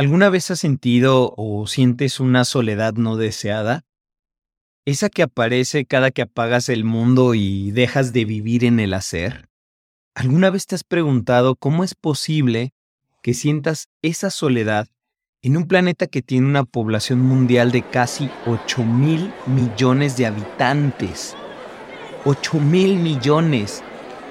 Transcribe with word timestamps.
¿Alguna 0.00 0.30
vez 0.30 0.50
has 0.50 0.58
sentido 0.58 1.34
o 1.36 1.66
sientes 1.66 2.20
una 2.20 2.46
soledad 2.46 2.94
no 2.94 3.16
deseada? 3.16 3.84
Esa 4.86 5.10
que 5.10 5.22
aparece 5.22 5.84
cada 5.84 6.10
que 6.10 6.22
apagas 6.22 6.70
el 6.70 6.84
mundo 6.84 7.34
y 7.34 7.70
dejas 7.72 8.14
de 8.14 8.24
vivir 8.24 8.64
en 8.64 8.80
el 8.80 8.94
hacer. 8.94 9.50
¿Alguna 10.14 10.48
vez 10.48 10.64
te 10.64 10.74
has 10.74 10.84
preguntado 10.84 11.54
cómo 11.54 11.84
es 11.84 11.94
posible 11.94 12.72
que 13.22 13.34
sientas 13.34 13.88
esa 14.00 14.30
soledad 14.30 14.88
en 15.42 15.58
un 15.58 15.68
planeta 15.68 16.06
que 16.06 16.22
tiene 16.22 16.46
una 16.46 16.64
población 16.64 17.20
mundial 17.20 17.70
de 17.70 17.82
casi 17.82 18.30
8 18.46 18.82
mil 18.82 19.30
millones 19.44 20.16
de 20.16 20.24
habitantes? 20.24 21.36
8 22.24 22.58
mil 22.58 22.96
millones. 22.96 23.82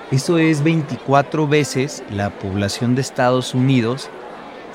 Eso 0.10 0.40
es 0.40 0.64
24 0.64 1.48
veces 1.48 2.04
la 2.10 2.32
población 2.40 2.96
de 2.96 3.02
Estados 3.02 3.54
Unidos, 3.54 4.10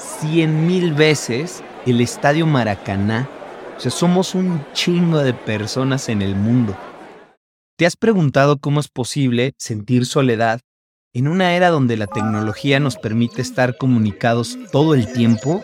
100 0.04 0.66
mil 0.66 0.92
veces 0.92 1.64
el 1.86 2.00
Estadio 2.00 2.46
Maracaná. 2.46 3.28
O 3.76 3.80
sea, 3.80 3.90
somos 3.90 4.34
un 4.34 4.64
chingo 4.72 5.18
de 5.18 5.32
personas 5.34 6.08
en 6.08 6.22
el 6.22 6.36
mundo. 6.36 6.76
¿Te 7.76 7.86
has 7.86 7.96
preguntado 7.96 8.58
cómo 8.58 8.80
es 8.80 8.88
posible 8.88 9.54
sentir 9.58 10.06
soledad 10.06 10.60
en 11.12 11.26
una 11.26 11.54
era 11.54 11.70
donde 11.70 11.96
la 11.96 12.06
tecnología 12.06 12.80
nos 12.80 12.96
permite 12.96 13.40
estar 13.40 13.76
comunicados 13.76 14.58
todo 14.70 14.94
el 14.94 15.12
tiempo 15.12 15.62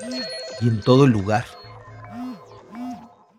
y 0.61 0.69
en 0.69 0.80
todo 0.80 1.06
lugar? 1.06 1.45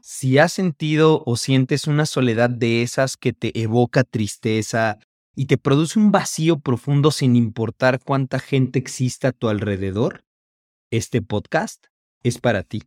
Si 0.02 0.38
has 0.38 0.54
sentido 0.54 1.24
o 1.26 1.36
sientes 1.36 1.88
una 1.88 2.06
soledad 2.06 2.50
de 2.50 2.84
esas 2.84 3.18
que 3.18 3.34
te 3.34 3.60
evoca 3.60 4.04
tristeza 4.04 5.00
y 5.36 5.46
te 5.46 5.58
produce 5.58 5.98
un 5.98 6.12
vacío 6.12 6.60
profundo 6.60 7.12
sin 7.12 7.36
importar 7.36 8.00
cuánta 8.04 8.40
gente 8.40 8.78
exista 8.78 9.30
a 9.30 9.32
tu 9.32 9.50
alrededor, 9.50 10.24
este 10.92 11.22
podcast 11.22 11.86
es 12.22 12.38
para 12.38 12.64
ti. 12.64 12.84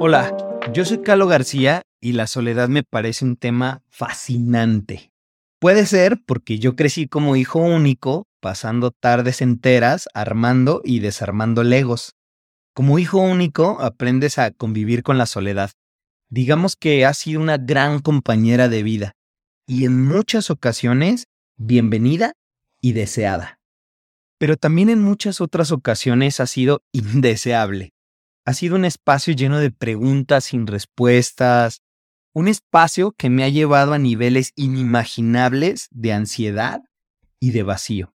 Hola, 0.00 0.36
yo 0.72 0.84
soy 0.84 1.02
Carlo 1.02 1.28
García 1.28 1.82
y 2.00 2.12
la 2.12 2.26
soledad 2.26 2.68
me 2.68 2.82
parece 2.82 3.24
un 3.24 3.36
tema 3.36 3.82
fascinante. 3.88 5.12
Puede 5.60 5.86
ser 5.86 6.18
porque 6.26 6.58
yo 6.58 6.74
crecí 6.74 7.06
como 7.06 7.36
hijo 7.36 7.60
único, 7.60 8.26
pasando 8.40 8.90
tardes 8.90 9.42
enteras 9.42 10.08
armando 10.12 10.80
y 10.82 10.98
desarmando 10.98 11.62
legos. 11.62 12.16
Como 12.74 12.98
hijo 12.98 13.18
único 13.18 13.80
aprendes 13.80 14.38
a 14.38 14.50
convivir 14.50 15.04
con 15.04 15.18
la 15.18 15.26
soledad. 15.26 15.70
Digamos 16.30 16.76
que 16.76 17.04
ha 17.04 17.12
sido 17.12 17.40
una 17.40 17.58
gran 17.58 17.98
compañera 17.98 18.68
de 18.68 18.84
vida 18.84 19.16
y 19.66 19.84
en 19.84 20.04
muchas 20.04 20.48
ocasiones 20.50 21.26
bienvenida 21.56 22.34
y 22.80 22.92
deseada. 22.92 23.58
Pero 24.38 24.56
también 24.56 24.90
en 24.90 25.02
muchas 25.02 25.40
otras 25.40 25.72
ocasiones 25.72 26.38
ha 26.38 26.46
sido 26.46 26.82
indeseable. 26.92 27.92
Ha 28.44 28.54
sido 28.54 28.76
un 28.76 28.84
espacio 28.84 29.34
lleno 29.34 29.58
de 29.58 29.72
preguntas 29.72 30.44
sin 30.44 30.68
respuestas, 30.68 31.82
un 32.32 32.46
espacio 32.46 33.10
que 33.10 33.28
me 33.28 33.42
ha 33.42 33.48
llevado 33.48 33.92
a 33.92 33.98
niveles 33.98 34.52
inimaginables 34.54 35.88
de 35.90 36.12
ansiedad 36.12 36.80
y 37.40 37.50
de 37.50 37.64
vacío. 37.64 38.14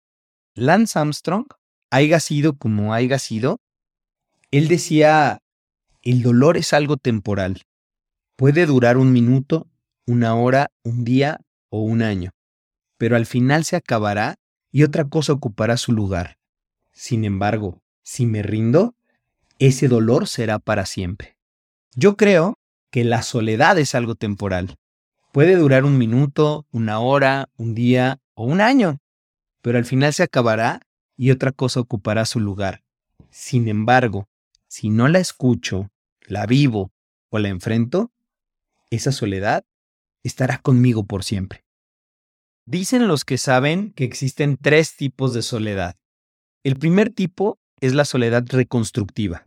Lance 0.54 0.98
Armstrong, 0.98 1.46
haya 1.90 2.20
sido 2.20 2.56
como 2.58 2.92
haya 2.92 3.18
sido, 3.18 3.58
él 4.50 4.68
decía, 4.68 5.40
el 6.02 6.22
dolor 6.22 6.58
es 6.58 6.74
algo 6.74 6.98
temporal. 6.98 7.62
Puede 8.36 8.66
durar 8.66 8.96
un 8.96 9.12
minuto, 9.12 9.68
una 10.06 10.34
hora, 10.34 10.70
un 10.82 11.04
día 11.04 11.40
o 11.68 11.82
un 11.82 12.02
año, 12.02 12.30
pero 12.98 13.16
al 13.16 13.26
final 13.26 13.64
se 13.64 13.76
acabará 13.76 14.36
y 14.70 14.82
otra 14.84 15.04
cosa 15.04 15.32
ocupará 15.32 15.76
su 15.76 15.92
lugar. 15.92 16.38
Sin 16.92 17.24
embargo, 17.24 17.82
si 18.02 18.26
me 18.26 18.42
rindo, 18.42 18.94
ese 19.58 19.86
dolor 19.86 20.26
será 20.26 20.58
para 20.58 20.86
siempre. 20.86 21.36
Yo 21.94 22.16
creo 22.16 22.58
que 22.90 23.04
la 23.04 23.22
soledad 23.22 23.78
es 23.78 23.94
algo 23.94 24.14
temporal. 24.14 24.76
Puede 25.32 25.56
durar 25.56 25.84
un 25.84 25.98
minuto, 25.98 26.66
una 26.72 27.00
hora, 27.00 27.48
un 27.56 27.74
día 27.74 28.18
o 28.34 28.44
un 28.44 28.60
año, 28.60 28.98
pero 29.60 29.78
al 29.78 29.84
final 29.84 30.12
se 30.12 30.22
acabará 30.22 30.80
y 31.16 31.30
otra 31.30 31.52
cosa 31.52 31.80
ocupará 31.80 32.24
su 32.24 32.40
lugar. 32.40 32.82
Sin 33.30 33.68
embargo, 33.68 34.28
si 34.68 34.90
no 34.90 35.08
la 35.08 35.20
escucho, 35.20 35.90
la 36.22 36.46
vivo 36.46 36.92
o 37.30 37.38
la 37.38 37.48
enfrento, 37.48 38.10
esa 38.94 39.12
soledad 39.12 39.64
estará 40.22 40.58
conmigo 40.58 41.04
por 41.04 41.24
siempre. 41.24 41.64
Dicen 42.66 43.08
los 43.08 43.24
que 43.24 43.38
saben 43.38 43.92
que 43.92 44.04
existen 44.04 44.56
tres 44.56 44.96
tipos 44.96 45.34
de 45.34 45.42
soledad. 45.42 45.96
El 46.62 46.76
primer 46.76 47.10
tipo 47.10 47.58
es 47.80 47.94
la 47.94 48.04
soledad 48.04 48.44
reconstructiva 48.48 49.44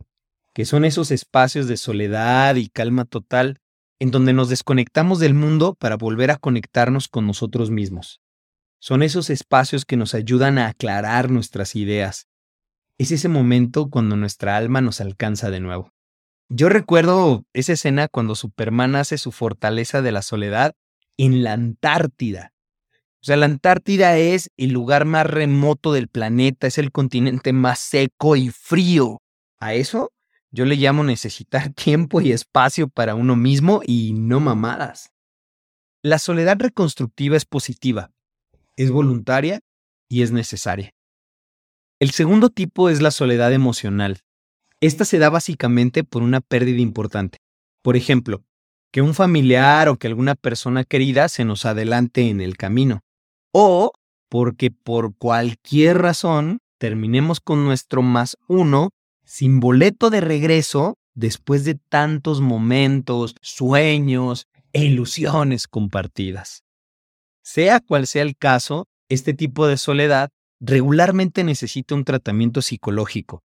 que 0.56 0.64
son 0.64 0.86
esos 0.86 1.10
espacios 1.10 1.68
de 1.68 1.76
soledad 1.76 2.54
y 2.54 2.70
calma 2.70 3.04
total 3.04 3.60
en 4.00 4.10
donde 4.10 4.32
nos 4.32 4.48
desconectamos 4.48 5.18
del 5.18 5.34
mundo 5.34 5.74
para 5.78 5.98
volver 5.98 6.30
a 6.30 6.38
conectarnos 6.38 7.08
con 7.08 7.26
nosotros 7.26 7.70
mismos. 7.70 8.22
Son 8.80 9.02
esos 9.02 9.28
espacios 9.28 9.84
que 9.84 9.98
nos 9.98 10.14
ayudan 10.14 10.56
a 10.56 10.68
aclarar 10.68 11.30
nuestras 11.30 11.76
ideas. 11.76 12.28
Es 12.96 13.12
ese 13.12 13.28
momento 13.28 13.90
cuando 13.90 14.16
nuestra 14.16 14.56
alma 14.56 14.80
nos 14.80 15.02
alcanza 15.02 15.50
de 15.50 15.60
nuevo. 15.60 15.92
Yo 16.48 16.68
recuerdo 16.68 17.44
esa 17.54 17.72
escena 17.72 18.06
cuando 18.06 18.36
Superman 18.36 18.94
hace 18.94 19.18
su 19.18 19.32
fortaleza 19.32 20.00
de 20.00 20.12
la 20.12 20.22
soledad 20.22 20.76
en 21.16 21.42
la 21.42 21.54
Antártida. 21.54 22.52
O 23.20 23.24
sea, 23.26 23.36
la 23.36 23.46
Antártida 23.46 24.16
es 24.16 24.50
el 24.56 24.70
lugar 24.70 25.06
más 25.06 25.26
remoto 25.26 25.92
del 25.92 26.06
planeta, 26.06 26.68
es 26.68 26.78
el 26.78 26.92
continente 26.92 27.52
más 27.52 27.80
seco 27.80 28.36
y 28.36 28.50
frío. 28.50 29.20
A 29.58 29.74
eso 29.74 30.12
yo 30.52 30.64
le 30.64 30.76
llamo 30.76 31.02
necesitar 31.02 31.72
tiempo 31.74 32.20
y 32.20 32.30
espacio 32.30 32.88
para 32.88 33.16
uno 33.16 33.34
mismo 33.34 33.80
y 33.84 34.12
no 34.12 34.38
mamadas. 34.38 35.10
La 36.02 36.20
soledad 36.20 36.58
reconstructiva 36.60 37.36
es 37.36 37.44
positiva, 37.44 38.12
es 38.76 38.92
voluntaria 38.92 39.58
y 40.08 40.22
es 40.22 40.30
necesaria. 40.30 40.94
El 41.98 42.12
segundo 42.12 42.50
tipo 42.50 42.88
es 42.88 43.02
la 43.02 43.10
soledad 43.10 43.52
emocional. 43.52 44.20
Esta 44.80 45.04
se 45.04 45.18
da 45.18 45.30
básicamente 45.30 46.04
por 46.04 46.22
una 46.22 46.40
pérdida 46.40 46.80
importante. 46.80 47.38
Por 47.82 47.96
ejemplo, 47.96 48.44
que 48.92 49.02
un 49.02 49.14
familiar 49.14 49.88
o 49.88 49.96
que 49.96 50.06
alguna 50.06 50.34
persona 50.34 50.84
querida 50.84 51.28
se 51.28 51.44
nos 51.44 51.64
adelante 51.64 52.28
en 52.28 52.40
el 52.40 52.56
camino. 52.56 53.00
O 53.52 53.92
porque 54.28 54.70
por 54.70 55.16
cualquier 55.16 55.98
razón 55.98 56.58
terminemos 56.78 57.40
con 57.40 57.64
nuestro 57.64 58.02
más 58.02 58.36
uno 58.48 58.90
sin 59.24 59.60
boleto 59.60 60.10
de 60.10 60.20
regreso 60.20 60.98
después 61.14 61.64
de 61.64 61.74
tantos 61.74 62.40
momentos, 62.40 63.34
sueños 63.40 64.46
e 64.72 64.84
ilusiones 64.84 65.66
compartidas. 65.68 66.64
Sea 67.42 67.80
cual 67.80 68.06
sea 68.06 68.22
el 68.22 68.36
caso, 68.36 68.86
este 69.08 69.32
tipo 69.32 69.66
de 69.66 69.78
soledad 69.78 70.30
regularmente 70.60 71.44
necesita 71.44 71.94
un 71.94 72.04
tratamiento 72.04 72.60
psicológico, 72.60 73.42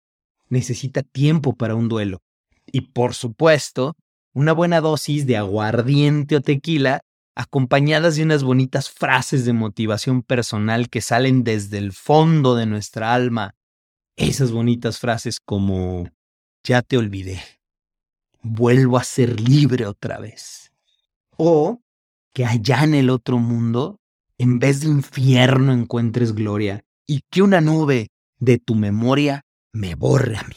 necesita 0.49 1.03
tiempo 1.03 1.53
para 1.53 1.75
un 1.75 1.89
duelo 1.89 2.19
y, 2.65 2.81
por 2.81 3.13
supuesto, 3.13 3.95
una 4.33 4.53
buena 4.53 4.81
dosis 4.81 5.25
de 5.25 5.37
aguardiente 5.37 6.35
o 6.35 6.41
tequila 6.41 7.01
acompañadas 7.35 8.15
de 8.15 8.23
unas 8.23 8.43
bonitas 8.43 8.89
frases 8.89 9.45
de 9.45 9.53
motivación 9.53 10.23
personal 10.23 10.89
que 10.89 11.01
salen 11.01 11.43
desde 11.43 11.77
el 11.77 11.93
fondo 11.93 12.55
de 12.55 12.65
nuestra 12.65 13.13
alma 13.13 13.55
esas 14.15 14.51
bonitas 14.51 14.99
frases 14.99 15.39
como, 15.39 16.09
ya 16.63 16.81
te 16.81 16.97
olvidé, 16.97 17.41
vuelvo 18.41 18.97
a 18.97 19.03
ser 19.03 19.39
libre 19.39 19.85
otra 19.85 20.19
vez. 20.19 20.71
O 21.37 21.79
que 22.33 22.45
allá 22.45 22.83
en 22.83 22.95
el 22.95 23.09
otro 23.09 23.37
mundo, 23.37 23.99
en 24.37 24.59
vez 24.59 24.81
de 24.81 24.87
infierno 24.87 25.73
encuentres 25.73 26.33
gloria 26.33 26.83
y 27.05 27.21
que 27.31 27.41
una 27.41 27.61
nube 27.61 28.09
de 28.39 28.57
tu 28.57 28.75
memoria 28.75 29.43
me 29.77 29.95
borre 29.95 30.37
a 30.37 30.43
mí. 30.43 30.55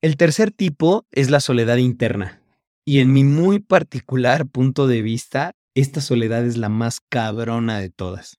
El 0.00 0.16
tercer 0.16 0.50
tipo 0.50 1.06
es 1.12 1.30
la 1.30 1.40
soledad 1.40 1.76
interna. 1.76 2.42
Y 2.84 2.98
en 2.98 3.12
mi 3.12 3.22
muy 3.22 3.60
particular 3.60 4.48
punto 4.48 4.88
de 4.88 5.02
vista, 5.02 5.52
esta 5.74 6.00
soledad 6.00 6.44
es 6.44 6.56
la 6.56 6.68
más 6.68 6.98
cabrona 7.08 7.78
de 7.78 7.90
todas. 7.90 8.38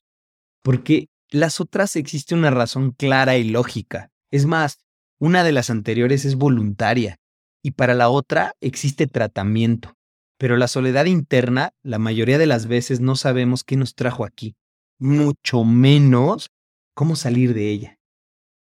Porque 0.61 1.07
las 1.29 1.61
otras 1.61 1.95
existe 1.95 2.35
una 2.35 2.49
razón 2.49 2.91
clara 2.91 3.37
y 3.37 3.45
lógica. 3.45 4.11
Es 4.31 4.45
más, 4.45 4.79
una 5.19 5.43
de 5.43 5.53
las 5.53 5.69
anteriores 5.69 6.25
es 6.25 6.35
voluntaria 6.35 7.17
y 7.63 7.71
para 7.71 7.93
la 7.93 8.09
otra 8.09 8.55
existe 8.59 9.07
tratamiento. 9.07 9.93
Pero 10.37 10.57
la 10.57 10.67
soledad 10.67 11.05
interna, 11.05 11.73
la 11.81 11.99
mayoría 11.99 12.37
de 12.37 12.47
las 12.47 12.67
veces 12.67 12.99
no 12.99 13.15
sabemos 13.15 13.63
qué 13.63 13.77
nos 13.77 13.95
trajo 13.95 14.25
aquí, 14.25 14.55
mucho 14.99 15.63
menos 15.63 16.49
cómo 16.93 17.15
salir 17.15 17.53
de 17.53 17.69
ella. 17.69 17.99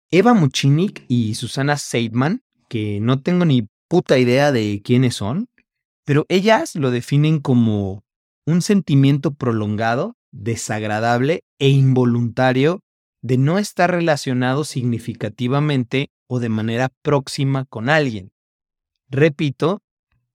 Eva 0.10 0.34
Muchinik 0.34 1.04
y 1.10 1.36
Susana 1.36 1.76
Seidman, 1.76 2.42
que 2.70 3.00
no 3.02 3.22
tengo 3.22 3.44
ni 3.44 3.68
puta 3.90 4.18
idea 4.18 4.54
de 4.54 4.82
quiénes 4.82 5.16
son, 5.16 5.50
pero 6.06 6.26
ellas 6.30 6.76
lo 6.76 6.92
definen 6.92 7.40
como 7.40 8.06
un 8.46 8.62
sentimiento 8.62 9.34
prolongado, 9.34 10.16
desagradable 10.32 11.44
e 11.60 11.68
involuntario 11.68 12.80
de 13.22 13.38
no 13.38 13.60
estar 13.60 13.92
relacionado 13.92 14.64
significativamente 14.64 16.10
o 16.28 16.40
de 16.40 16.48
manera 16.48 16.90
próxima 17.02 17.66
con 17.66 17.90
alguien. 17.90 18.32
Repito, 19.10 19.82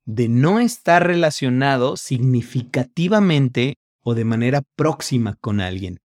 de 0.04 0.28
no 0.28 0.60
estar 0.60 1.06
relacionado 1.06 1.96
significativamente 1.96 3.78
o 4.02 4.14
de 4.14 4.26
manera 4.26 4.62
próxima 4.76 5.36
con 5.36 5.62
alguien. 5.62 6.01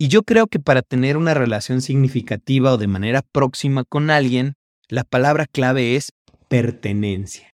Y 0.00 0.06
yo 0.06 0.22
creo 0.22 0.46
que 0.46 0.60
para 0.60 0.82
tener 0.82 1.16
una 1.16 1.34
relación 1.34 1.82
significativa 1.82 2.72
o 2.72 2.78
de 2.78 2.86
manera 2.86 3.22
próxima 3.22 3.82
con 3.82 4.10
alguien, 4.10 4.54
la 4.88 5.02
palabra 5.02 5.46
clave 5.46 5.96
es 5.96 6.12
pertenencia. 6.48 7.52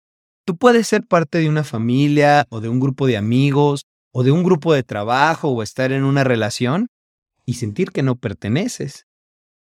Tú 0.44 0.56
puedes 0.56 0.86
ser 0.86 1.04
parte 1.04 1.38
de 1.38 1.48
una 1.48 1.64
familia 1.64 2.46
o 2.48 2.60
de 2.60 2.68
un 2.68 2.78
grupo 2.78 3.08
de 3.08 3.16
amigos 3.16 3.86
o 4.12 4.22
de 4.22 4.30
un 4.30 4.44
grupo 4.44 4.72
de 4.72 4.84
trabajo 4.84 5.48
o 5.48 5.64
estar 5.64 5.90
en 5.90 6.04
una 6.04 6.22
relación 6.22 6.86
y 7.44 7.54
sentir 7.54 7.90
que 7.90 8.04
no 8.04 8.14
perteneces. 8.14 9.06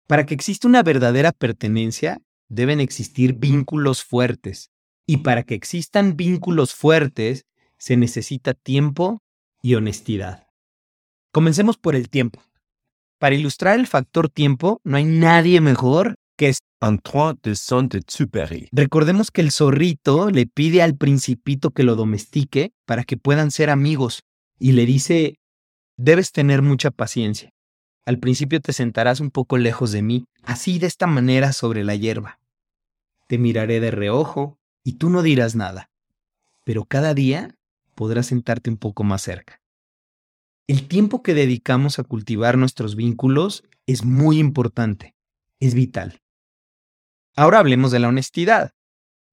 Para 0.06 0.26
que 0.26 0.34
exista 0.34 0.68
una 0.68 0.82
verdadera 0.82 1.32
pertenencia, 1.32 2.20
deben 2.48 2.80
existir 2.80 3.32
vínculos 3.32 4.04
fuertes. 4.04 4.70
Y 5.06 5.18
para 5.18 5.44
que 5.44 5.54
existan 5.54 6.16
vínculos 6.16 6.74
fuertes, 6.74 7.46
se 7.78 7.96
necesita 7.96 8.52
tiempo 8.52 9.22
y 9.62 9.76
honestidad. 9.76 10.46
Comencemos 11.32 11.78
por 11.78 11.96
el 11.96 12.10
tiempo. 12.10 12.42
Para 13.20 13.34
ilustrar 13.34 13.78
el 13.78 13.86
factor 13.86 14.30
tiempo, 14.30 14.80
no 14.82 14.96
hay 14.96 15.04
nadie 15.04 15.60
mejor 15.60 16.14
que 16.38 16.48
es 16.48 16.60
Antoine 16.80 17.38
de 17.42 17.54
Saint-Exupéry. 17.54 18.68
Recordemos 18.72 19.30
que 19.30 19.42
el 19.42 19.52
zorrito 19.52 20.30
le 20.30 20.46
pide 20.46 20.80
al 20.80 20.96
principito 20.96 21.68
que 21.68 21.82
lo 21.82 21.96
domestique 21.96 22.72
para 22.86 23.04
que 23.04 23.18
puedan 23.18 23.50
ser 23.50 23.68
amigos 23.68 24.22
y 24.58 24.72
le 24.72 24.86
dice, 24.86 25.34
debes 25.98 26.32
tener 26.32 26.62
mucha 26.62 26.90
paciencia. 26.90 27.50
Al 28.06 28.18
principio 28.18 28.58
te 28.62 28.72
sentarás 28.72 29.20
un 29.20 29.30
poco 29.30 29.58
lejos 29.58 29.92
de 29.92 30.00
mí, 30.00 30.24
así 30.42 30.78
de 30.78 30.86
esta 30.86 31.06
manera 31.06 31.52
sobre 31.52 31.84
la 31.84 31.96
hierba. 31.96 32.40
Te 33.26 33.36
miraré 33.36 33.80
de 33.80 33.90
reojo 33.90 34.56
y 34.82 34.94
tú 34.94 35.10
no 35.10 35.20
dirás 35.20 35.54
nada, 35.54 35.90
pero 36.64 36.86
cada 36.86 37.12
día 37.12 37.54
podrás 37.94 38.28
sentarte 38.28 38.70
un 38.70 38.78
poco 38.78 39.04
más 39.04 39.20
cerca. 39.20 39.59
El 40.70 40.86
tiempo 40.86 41.24
que 41.24 41.34
dedicamos 41.34 41.98
a 41.98 42.04
cultivar 42.04 42.56
nuestros 42.56 42.94
vínculos 42.94 43.64
es 43.86 44.04
muy 44.04 44.38
importante, 44.38 45.16
es 45.58 45.74
vital. 45.74 46.20
Ahora 47.34 47.58
hablemos 47.58 47.90
de 47.90 47.98
la 47.98 48.06
honestidad. 48.06 48.70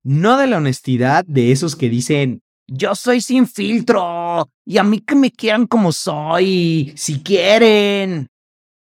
No 0.01 0.39
de 0.39 0.47
la 0.47 0.57
honestidad 0.57 1.23
de 1.27 1.51
esos 1.51 1.75
que 1.75 1.89
dicen, 1.89 2.41
yo 2.65 2.95
soy 2.95 3.21
sin 3.21 3.45
filtro 3.45 4.49
y 4.65 4.79
a 4.79 4.83
mí 4.83 4.99
que 4.99 5.13
me 5.13 5.29
quieran 5.29 5.67
como 5.67 5.91
soy, 5.91 6.93
si 6.95 7.21
quieren. 7.21 8.29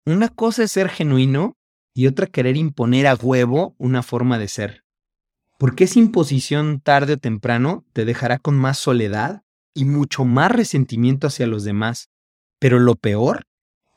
Una 0.07 0.31
cosa 0.31 0.63
es 0.63 0.73
ser 0.73 0.89
genuino 0.89 1.59
y 1.93 2.07
otra 2.07 2.27
querer 2.27 2.57
imponer 2.57 3.07
a 3.07 3.17
huevo 3.17 3.75
una 3.77 4.03
forma 4.03 4.39
de 4.39 4.49
ser. 4.49 4.83
Porque 5.59 5.85
esa 5.85 5.99
imposición 5.99 6.81
tarde 6.81 7.13
o 7.13 7.19
temprano 7.19 7.85
te 7.93 8.07
dejará 8.07 8.39
con 8.39 8.57
más 8.57 8.79
soledad 8.79 9.43
y 9.75 9.85
mucho 9.85 10.25
más 10.25 10.51
resentimiento 10.51 11.27
hacia 11.27 11.47
los 11.47 11.63
demás. 11.63 12.09
Pero 12.59 12.79
lo 12.79 12.95
peor 12.95 13.47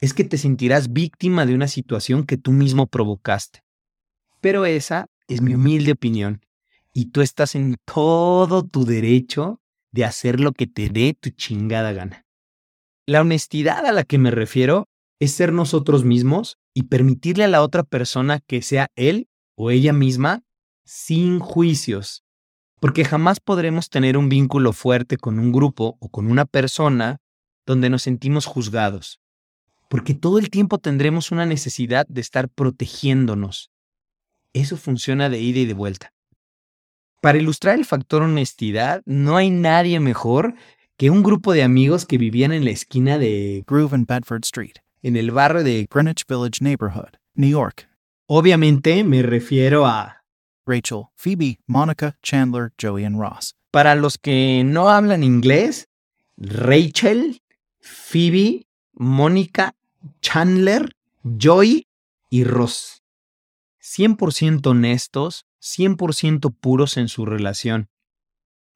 es 0.01 0.13
que 0.13 0.23
te 0.23 0.37
sentirás 0.37 0.93
víctima 0.93 1.45
de 1.45 1.55
una 1.55 1.67
situación 1.67 2.25
que 2.25 2.37
tú 2.37 2.51
mismo 2.51 2.87
provocaste. 2.87 3.63
Pero 4.41 4.65
esa 4.65 5.07
es 5.27 5.41
mi 5.41 5.53
humilde 5.55 5.91
opinión 5.91 6.41
y 6.93 7.11
tú 7.11 7.21
estás 7.21 7.55
en 7.55 7.77
todo 7.85 8.65
tu 8.65 8.85
derecho 8.85 9.61
de 9.91 10.05
hacer 10.05 10.39
lo 10.39 10.51
que 10.53 10.67
te 10.67 10.89
dé 10.89 11.15
tu 11.19 11.29
chingada 11.29 11.91
gana. 11.93 12.25
La 13.05 13.21
honestidad 13.21 13.85
a 13.85 13.91
la 13.91 14.03
que 14.03 14.17
me 14.17 14.31
refiero 14.31 14.87
es 15.19 15.33
ser 15.33 15.51
nosotros 15.51 16.05
mismos 16.05 16.57
y 16.73 16.83
permitirle 16.83 17.43
a 17.43 17.49
la 17.49 17.61
otra 17.61 17.83
persona 17.83 18.39
que 18.39 18.61
sea 18.61 18.91
él 18.95 19.27
o 19.55 19.71
ella 19.71 19.93
misma 19.93 20.43
sin 20.85 21.39
juicios. 21.39 22.23
Porque 22.79 23.03
jamás 23.03 23.39
podremos 23.39 23.89
tener 23.89 24.17
un 24.17 24.29
vínculo 24.29 24.71
fuerte 24.71 25.17
con 25.17 25.37
un 25.39 25.51
grupo 25.51 25.97
o 25.99 26.09
con 26.09 26.31
una 26.31 26.45
persona 26.45 27.19
donde 27.69 27.91
nos 27.91 28.01
sentimos 28.01 28.47
juzgados. 28.47 29.19
Porque 29.89 30.15
todo 30.15 30.39
el 30.39 30.49
tiempo 30.49 30.79
tendremos 30.79 31.31
una 31.31 31.45
necesidad 31.45 32.07
de 32.07 32.19
estar 32.19 32.49
protegiéndonos. 32.49 33.69
Eso 34.53 34.75
funciona 34.75 35.29
de 35.29 35.39
ida 35.39 35.59
y 35.59 35.65
de 35.67 35.75
vuelta. 35.75 36.11
Para 37.21 37.37
ilustrar 37.37 37.77
el 37.77 37.85
factor 37.85 38.23
honestidad, 38.23 39.03
no 39.05 39.37
hay 39.37 39.51
nadie 39.51 39.99
mejor 39.99 40.55
que 40.97 41.11
un 41.11 41.21
grupo 41.21 41.53
de 41.53 41.61
amigos 41.61 42.07
que 42.07 42.17
vivían 42.17 42.53
en 42.53 42.65
la 42.65 42.71
esquina 42.71 43.19
de 43.19 43.63
Groove 43.67 43.93
and 43.93 44.07
Bedford 44.07 44.45
Street, 44.45 44.77
en 45.03 45.15
el 45.15 45.29
barrio 45.29 45.63
de 45.63 45.87
Greenwich 45.91 46.25
Village 46.27 46.63
neighborhood, 46.63 47.19
New 47.35 47.51
York. 47.51 47.87
Obviamente 48.25 49.03
me 49.03 49.21
refiero 49.21 49.85
a 49.85 50.23
Rachel, 50.65 51.03
Phoebe, 51.15 51.59
Monica, 51.67 52.17
Chandler, 52.23 52.73
Joey, 52.81 53.05
and 53.05 53.19
Ross. 53.19 53.53
para 53.69 53.93
los 53.93 54.17
que 54.17 54.63
no 54.65 54.89
hablan 54.89 55.23
inglés, 55.23 55.87
Rachel, 56.35 57.41
Phoebe, 57.79 58.67
Mónica, 58.93 59.75
Chandler, 60.21 60.95
Joy 61.23 61.87
y 62.29 62.43
Ross. 62.43 63.03
100% 63.81 64.65
honestos, 64.67 65.45
100% 65.61 66.55
puros 66.59 66.97
en 66.97 67.07
su 67.07 67.25
relación. 67.25 67.89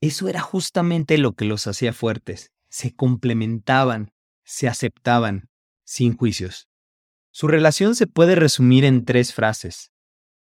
Eso 0.02 0.28
era 0.28 0.42
justamente 0.42 1.18
lo 1.18 1.34
que 1.34 1.46
los 1.46 1.68
hacía 1.68 1.94
fuertes. 1.94 2.52
Se 2.70 2.94
complementaban, 2.96 4.12
se 4.44 4.68
aceptaban, 4.68 5.50
sin 5.86 6.18
juicios. 6.18 6.68
Su 7.32 7.48
relación 7.48 7.96
se 7.96 8.08
puede 8.08 8.36
resumir 8.36 8.86
en 8.86 9.06
tres 9.06 9.34
frases. 9.34 9.92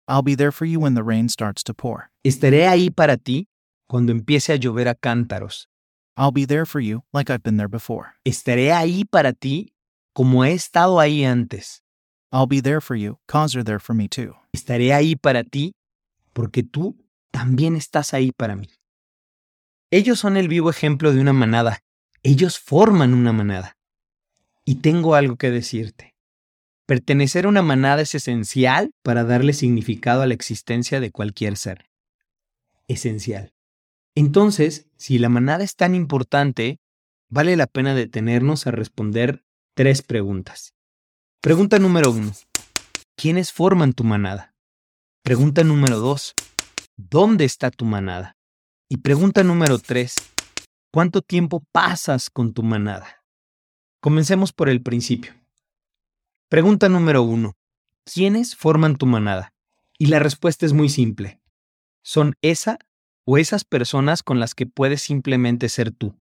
I'll 0.08 0.22
be 0.22 0.36
there 0.36 0.52
for 0.52 0.66
you 0.66 0.80
when 0.80 0.94
the 0.94 1.02
rain 1.02 1.28
starts 1.28 1.64
to 1.64 1.74
pour. 1.74 2.10
Estaré 2.22 2.68
ahí 2.68 2.90
para 2.90 3.16
ti 3.16 3.48
cuando 3.88 4.12
empiece 4.12 4.52
a 4.52 4.56
llover 4.56 4.88
a 4.88 4.94
cántaros. 4.94 5.68
I'll 6.16 6.32
be 6.32 6.46
there 6.46 6.64
for 6.64 6.80
you 6.80 7.02
like 7.12 7.30
I've 7.30 7.42
been 7.42 7.56
there 7.58 7.68
before. 7.68 8.14
Estaré 8.24 8.72
ahí 8.72 9.04
para 9.04 9.32
ti 9.32 9.74
como 10.14 10.44
he 10.44 10.52
estado 10.52 10.98
ahí 10.98 11.24
antes. 11.24 11.82
I'll 12.32 12.46
be 12.46 12.60
there 12.60 12.80
for 12.80 12.96
you 12.96 13.18
cause 13.26 13.54
you're 13.54 13.64
there 13.64 13.78
for 13.78 13.94
me 13.94 14.08
too. 14.08 14.34
Estaré 14.52 14.92
ahí 14.92 15.16
para 15.16 15.44
ti 15.44 15.74
porque 16.32 16.62
tú 16.62 16.96
también 17.30 17.76
estás 17.76 18.14
ahí 18.14 18.32
para 18.32 18.56
mí. 18.56 18.68
Ellos 19.90 20.18
son 20.18 20.36
el 20.36 20.48
vivo 20.48 20.70
ejemplo 20.70 21.12
de 21.12 21.20
una 21.20 21.32
manada. 21.32 21.80
Ellos 22.22 22.58
forman 22.58 23.14
una 23.14 23.32
manada. 23.32 23.76
Y 24.64 24.76
tengo 24.76 25.14
algo 25.14 25.36
que 25.36 25.50
decirte. 25.50 26.14
Pertenecer 26.86 27.44
a 27.44 27.48
una 27.48 27.62
manada 27.62 28.02
es 28.02 28.14
esencial 28.14 28.90
para 29.02 29.24
darle 29.24 29.52
significado 29.52 30.22
a 30.22 30.26
la 30.26 30.34
existencia 30.34 30.98
de 30.98 31.10
cualquier 31.10 31.56
ser. 31.56 31.88
Esencial. 32.88 33.55
Entonces, 34.16 34.88
si 34.96 35.18
la 35.18 35.28
manada 35.28 35.62
es 35.62 35.76
tan 35.76 35.94
importante, 35.94 36.80
vale 37.28 37.54
la 37.54 37.66
pena 37.66 37.94
detenernos 37.94 38.66
a 38.66 38.70
responder 38.70 39.44
tres 39.74 40.00
preguntas. 40.00 40.72
Pregunta 41.42 41.78
número 41.78 42.10
uno. 42.10 42.32
¿Quiénes 43.14 43.52
forman 43.52 43.92
tu 43.92 44.04
manada? 44.04 44.54
Pregunta 45.22 45.64
número 45.64 45.98
dos. 45.98 46.34
¿Dónde 46.96 47.44
está 47.44 47.70
tu 47.70 47.84
manada? 47.84 48.38
Y 48.88 48.98
pregunta 48.98 49.44
número 49.44 49.78
tres. 49.78 50.14
¿Cuánto 50.90 51.20
tiempo 51.20 51.62
pasas 51.70 52.30
con 52.30 52.54
tu 52.54 52.62
manada? 52.62 53.22
Comencemos 54.00 54.54
por 54.54 54.70
el 54.70 54.82
principio. 54.82 55.34
Pregunta 56.48 56.88
número 56.88 57.22
uno. 57.22 57.52
¿Quiénes 58.06 58.56
forman 58.56 58.96
tu 58.96 59.04
manada? 59.04 59.52
Y 59.98 60.06
la 60.06 60.20
respuesta 60.20 60.64
es 60.64 60.72
muy 60.72 60.88
simple. 60.88 61.42
Son 62.02 62.34
esa 62.40 62.78
o 63.26 63.38
esas 63.38 63.64
personas 63.64 64.22
con 64.22 64.40
las 64.40 64.54
que 64.54 64.66
puedes 64.66 65.02
simplemente 65.02 65.68
ser 65.68 65.90
tú. 65.90 66.14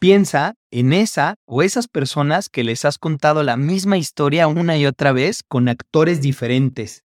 Piensa 0.00 0.54
en 0.70 0.92
esa 0.92 1.36
o 1.46 1.62
esas 1.62 1.86
personas 1.86 2.48
que 2.48 2.64
les 2.64 2.84
has 2.84 2.98
contado 2.98 3.42
la 3.42 3.56
misma 3.56 3.96
historia 3.96 4.48
una 4.48 4.76
y 4.76 4.86
otra 4.86 5.12
vez 5.12 5.42
con 5.46 5.68
actores 5.68 6.20
diferentes 6.20 7.04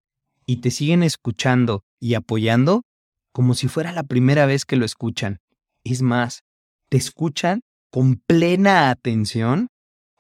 y 0.46 0.58
te 0.58 0.72
siguen 0.72 1.04
escuchando 1.04 1.84
y 2.00 2.16
apoyando 2.16 2.84
como 3.32 3.54
si 3.54 3.68
fuera 3.68 3.92
la 3.92 4.04
primera 4.04 4.46
vez 4.46 4.66
que 4.66 4.76
lo 4.76 4.86
escuchan. 4.86 5.40
Es 5.84 6.02
más, 6.02 6.44
te 6.90 6.98
escuchan 6.98 7.62
con 7.92 8.16
plena 8.16 8.90
atención 8.90 9.68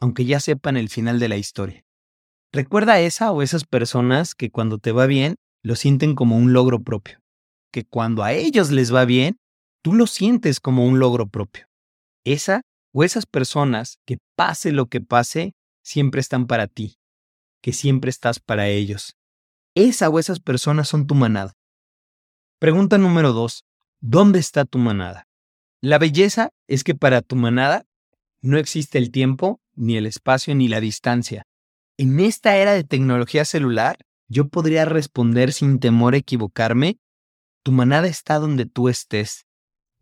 aunque 0.01 0.25
ya 0.25 0.39
sepan 0.39 0.77
el 0.77 0.89
final 0.89 1.19
de 1.19 1.29
la 1.29 1.37
historia. 1.37 1.85
Recuerda 2.51 2.93
a 2.93 2.99
esa 2.99 3.31
o 3.31 3.43
esas 3.43 3.63
personas 3.63 4.35
que 4.35 4.49
cuando 4.49 4.79
te 4.79 4.91
va 4.91 5.05
bien 5.05 5.35
lo 5.63 5.75
sienten 5.75 6.15
como 6.15 6.37
un 6.37 6.53
logro 6.53 6.81
propio, 6.81 7.20
que 7.71 7.85
cuando 7.85 8.23
a 8.23 8.33
ellos 8.33 8.71
les 8.71 8.93
va 8.93 9.05
bien, 9.05 9.37
tú 9.81 9.93
lo 9.93 10.07
sientes 10.07 10.59
como 10.59 10.85
un 10.85 10.99
logro 10.99 11.27
propio. 11.27 11.67
Esa 12.23 12.61
o 12.93 13.03
esas 13.03 13.25
personas 13.25 13.97
que 14.05 14.17
pase 14.35 14.71
lo 14.71 14.87
que 14.87 15.01
pase, 15.01 15.53
siempre 15.83 16.21
están 16.21 16.45
para 16.47 16.67
ti, 16.67 16.97
que 17.61 17.73
siempre 17.73 18.09
estás 18.09 18.39
para 18.39 18.67
ellos. 18.67 19.15
Esa 19.75 20.09
o 20.09 20.19
esas 20.19 20.39
personas 20.39 20.89
son 20.89 21.07
tu 21.07 21.15
manada. 21.15 21.53
Pregunta 22.59 22.97
número 22.97 23.33
dos. 23.33 23.63
¿Dónde 24.01 24.39
está 24.39 24.65
tu 24.65 24.77
manada? 24.77 25.27
La 25.81 25.97
belleza 25.97 26.49
es 26.67 26.83
que 26.83 26.95
para 26.95 27.21
tu 27.21 27.35
manada 27.35 27.85
no 28.41 28.57
existe 28.57 28.97
el 28.97 29.11
tiempo, 29.11 29.61
ni 29.75 29.97
el 29.97 30.05
espacio, 30.05 30.53
ni 30.55 30.67
la 30.67 30.79
distancia. 30.79 31.45
En 31.97 32.19
esta 32.19 32.57
era 32.57 32.73
de 32.73 32.83
tecnología 32.83 33.45
celular, 33.45 33.97
yo 34.27 34.47
podría 34.47 34.85
responder 34.85 35.53
sin 35.53 35.79
temor 35.79 36.13
a 36.13 36.17
equivocarme, 36.17 36.97
tu 37.63 37.71
manada 37.71 38.07
está 38.07 38.39
donde 38.39 38.65
tú 38.65 38.89
estés. 38.89 39.45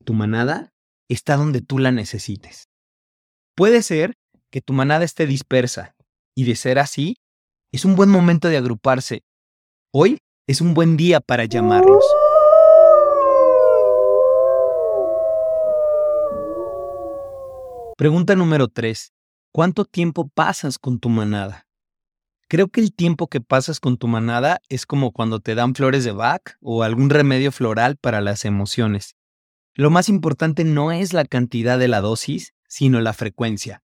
Tu 0.06 0.13
manada 0.13 0.72
está 1.10 1.36
donde 1.36 1.62
tú 1.62 1.78
la 1.78 1.92
necesites. 1.92 2.70
Puede 3.56 3.84
ser 3.84 4.16
que 4.50 4.62
tu 4.62 4.74
manada 4.74 5.04
esté 5.04 5.25
dispersa, 5.25 5.96
y 6.36 6.46
de 6.46 6.56
ser 6.56 6.80
así, 6.80 7.18
es 7.74 7.84
un 7.84 7.96
buen 7.96 8.10
momento 8.10 8.48
de 8.48 8.58
agruparse. 8.58 9.24
Hoy 9.94 10.20
es 10.48 10.62
un 10.62 10.74
buen 10.74 10.96
día 10.96 11.20
para 11.20 11.46
llamarlos. 11.46 12.04
Pregunta 17.98 18.36
número 18.36 18.70
3. 18.70 19.12
¿Cuánto 19.51 19.84
tiempo 19.84 20.30
pasas 20.30 20.80
con 20.80 21.00
tu 21.00 21.10
manada? 21.10 21.68
Creo 22.50 22.68
que 22.68 22.82
el 22.82 22.91
tiempo 22.91 23.27
que 23.27 23.41
pasas 23.41 23.79
con 23.79 23.98
tu 23.98 24.08
manada 24.08 24.60
es 24.70 24.88
como 24.88 25.12
cuando 25.12 25.39
te 25.39 25.53
dan 25.53 25.75
flores 25.75 26.03
de 26.03 26.12
Bach 26.12 26.58
o 26.62 26.82
algún 26.82 27.12
remedio 27.12 27.51
floral 27.51 27.96
para 27.96 28.22
las 28.22 28.44
emociones. 28.44 29.15
Lo 29.75 29.91
más 29.91 30.10
importante 30.10 30.63
no 30.63 30.91
es 30.91 31.13
la 31.13 31.25
cantidad 31.25 31.77
de 31.77 31.88
la 31.88 32.01
dosis, 32.01 32.56
sino 32.68 33.01
la 33.01 33.13
frecuencia. 33.13 33.84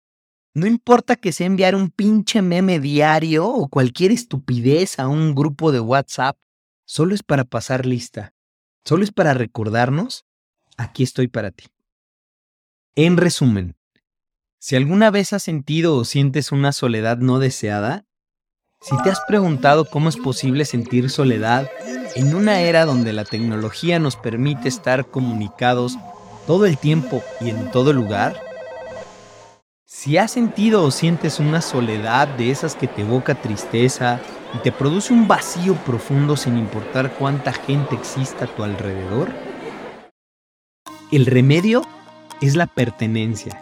No 0.54 0.66
importa 0.66 1.14
que 1.14 1.30
sea 1.30 1.46
enviar 1.46 1.76
un 1.76 1.90
pinche 1.90 2.42
meme 2.42 2.80
diario 2.80 3.46
o 3.46 3.68
cualquier 3.68 4.10
estupidez 4.10 4.98
a 4.98 5.06
un 5.06 5.36
grupo 5.36 5.70
de 5.70 5.78
WhatsApp, 5.78 6.36
solo 6.84 7.14
es 7.14 7.22
para 7.22 7.44
pasar 7.44 7.86
lista, 7.86 8.34
solo 8.84 9.04
es 9.04 9.12
para 9.12 9.34
recordarnos, 9.34 10.26
aquí 10.76 11.04
estoy 11.04 11.28
para 11.28 11.52
ti. 11.52 11.66
En 12.96 13.18
resumen, 13.18 13.76
si 14.58 14.74
alguna 14.74 15.12
vez 15.12 15.32
has 15.32 15.44
sentido 15.44 15.94
o 15.94 16.04
sientes 16.04 16.50
una 16.50 16.72
soledad 16.72 17.18
no 17.18 17.38
deseada, 17.38 18.07
si 18.80 18.96
te 19.02 19.10
has 19.10 19.20
preguntado 19.26 19.84
cómo 19.84 20.08
es 20.08 20.16
posible 20.16 20.64
sentir 20.64 21.10
soledad 21.10 21.68
en 22.14 22.34
una 22.34 22.60
era 22.60 22.84
donde 22.84 23.12
la 23.12 23.24
tecnología 23.24 23.98
nos 23.98 24.16
permite 24.16 24.68
estar 24.68 25.06
comunicados 25.06 25.98
todo 26.46 26.64
el 26.64 26.78
tiempo 26.78 27.22
y 27.40 27.50
en 27.50 27.70
todo 27.70 27.92
lugar, 27.92 28.40
si 29.84 30.16
has 30.16 30.30
sentido 30.30 30.84
o 30.84 30.90
sientes 30.90 31.40
una 31.40 31.60
soledad 31.60 32.28
de 32.28 32.50
esas 32.50 32.76
que 32.76 32.86
te 32.86 33.02
evoca 33.02 33.34
tristeza 33.34 34.20
y 34.54 34.58
te 34.58 34.70
produce 34.70 35.12
un 35.12 35.26
vacío 35.26 35.74
profundo 35.74 36.36
sin 36.36 36.56
importar 36.56 37.12
cuánta 37.14 37.52
gente 37.52 37.96
exista 37.96 38.44
a 38.44 38.48
tu 38.48 38.62
alrededor, 38.62 39.28
el 41.10 41.26
remedio 41.26 41.82
es 42.40 42.54
la 42.54 42.66
pertenencia. 42.66 43.60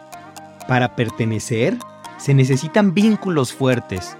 Para 0.68 0.94
pertenecer 0.94 1.78
se 2.18 2.35
necesitan 2.35 2.92
vínculos 2.92 3.52
fuertes 3.52 4.16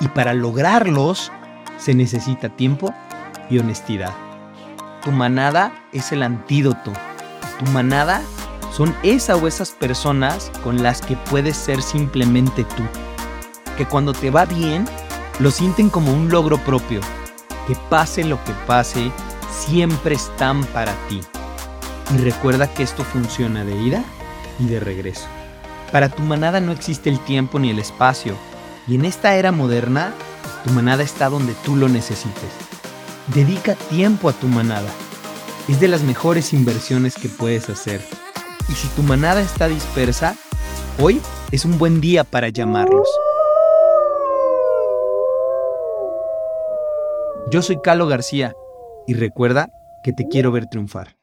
y 0.00 0.08
para 0.08 0.34
lograrlos 0.34 1.32
se 1.78 1.94
necesita 1.94 2.48
tiempo 2.48 2.94
y 3.50 3.58
honestidad. 3.58 4.12
Tu 5.02 5.12
manada 5.12 5.72
es 5.92 6.12
el 6.12 6.22
antídoto. 6.22 6.92
Tu 7.58 7.70
manada 7.70 8.22
son 8.76 8.94
esa 9.02 9.36
o 9.36 9.46
esas 9.46 9.70
personas 9.70 10.50
con 10.62 10.82
las 10.82 11.00
que 11.00 11.16
puedes 11.30 11.56
ser 11.56 11.80
simplemente 11.80 12.64
tú. 12.64 12.82
Que 13.76 13.86
cuando 13.86 14.12
te 14.12 14.30
va 14.30 14.44
bien, 14.44 14.84
lo 15.38 15.50
sienten 15.50 15.90
como 15.90 16.12
un 16.12 16.30
logro 16.30 16.58
propio. 16.58 17.00
Que 17.66 17.76
pase 17.88 18.24
lo 18.24 18.42
que 18.44 18.52
pase, 18.66 19.10
siempre 19.50 20.14
están 20.14 20.64
para 20.66 20.92
ti. 21.08 21.20
Y 22.14 22.18
recuerda 22.18 22.72
que 22.72 22.82
esto 22.82 23.04
funciona 23.04 23.64
de 23.64 23.76
ida 23.76 24.04
y 24.58 24.66
de 24.66 24.80
regreso. 24.80 25.26
Para 25.92 26.08
tu 26.08 26.22
manada 26.22 26.60
no 26.60 26.72
existe 26.72 27.10
el 27.10 27.20
tiempo 27.20 27.58
ni 27.58 27.70
el 27.70 27.78
espacio, 27.78 28.34
y 28.88 28.94
en 28.94 29.04
esta 29.04 29.34
era 29.34 29.52
moderna, 29.52 30.14
tu 30.64 30.70
manada 30.70 31.02
está 31.02 31.28
donde 31.28 31.54
tú 31.64 31.76
lo 31.76 31.88
necesites. 31.88 32.50
Dedica 33.34 33.74
tiempo 33.74 34.28
a 34.28 34.32
tu 34.32 34.46
manada. 34.46 34.88
Es 35.68 35.80
de 35.80 35.88
las 35.88 36.02
mejores 36.02 36.52
inversiones 36.52 37.16
que 37.16 37.28
puedes 37.28 37.68
hacer. 37.68 38.00
Y 38.68 38.72
si 38.72 38.86
tu 38.88 39.02
manada 39.02 39.40
está 39.40 39.66
dispersa, 39.66 40.36
hoy 41.00 41.20
es 41.50 41.64
un 41.64 41.78
buen 41.78 42.00
día 42.00 42.22
para 42.22 42.48
llamarlos. 42.48 43.08
Yo 47.50 47.62
soy 47.62 47.80
Calo 47.82 48.06
García 48.06 48.54
y 49.06 49.14
recuerda 49.14 49.70
que 50.04 50.12
te 50.12 50.26
quiero 50.28 50.52
ver 50.52 50.66
triunfar. 50.66 51.15